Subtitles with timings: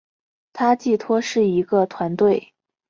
[0.51, 2.55] 它寄托是一个团队